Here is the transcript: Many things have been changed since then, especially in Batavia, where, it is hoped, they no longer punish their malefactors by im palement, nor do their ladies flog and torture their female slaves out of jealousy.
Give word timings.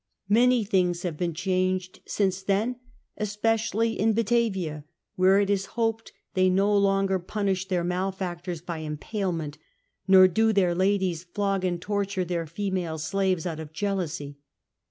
Many 0.29 0.63
things 0.63 1.03
have 1.03 1.15
been 1.15 1.35
changed 1.35 1.99
since 2.07 2.41
then, 2.41 2.77
especially 3.17 3.99
in 3.99 4.13
Batavia, 4.13 4.83
where, 5.15 5.39
it 5.39 5.47
is 5.51 5.67
hoped, 5.77 6.11
they 6.33 6.49
no 6.49 6.75
longer 6.75 7.19
punish 7.19 7.67
their 7.67 7.83
malefactors 7.83 8.61
by 8.61 8.81
im 8.81 8.97
palement, 8.97 9.59
nor 10.07 10.27
do 10.27 10.53
their 10.53 10.73
ladies 10.73 11.23
flog 11.25 11.63
and 11.63 11.79
torture 11.79 12.25
their 12.25 12.47
female 12.47 12.97
slaves 12.97 13.45
out 13.45 13.59
of 13.59 13.73
jealousy. 13.73 14.39